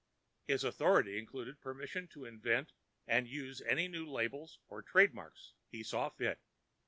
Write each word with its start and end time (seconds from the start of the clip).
His 0.47 0.63
authority 0.63 1.19
included 1.19 1.61
permission 1.61 2.07
to 2.07 2.25
invent 2.25 2.71
and 3.05 3.27
use 3.27 3.61
any 3.61 3.87
new 3.87 4.07
labels 4.11 4.57
or 4.67 4.81
trade 4.81 5.13
marks 5.13 5.53
he 5.69 5.83
saw 5.83 6.09
fit. 6.09 6.41